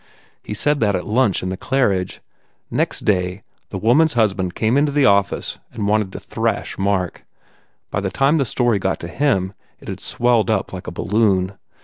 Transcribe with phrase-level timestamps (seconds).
[0.41, 2.21] He said that at lunch in the Claridge.
[2.71, 7.23] Next day the woman s husband came into the office and wanted to thrash Mark.
[7.91, 11.51] By the time the story got to him it had swelled up like a balloon.